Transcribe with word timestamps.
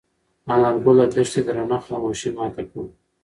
انارګل 0.53 0.97
د 0.99 1.03
دښتې 1.15 1.41
درنه 1.47 1.77
خاموشي 1.85 2.29
ماته 2.37 2.63
کړه. 2.69 2.85